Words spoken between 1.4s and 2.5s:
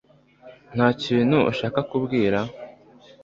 ushaka kubwira?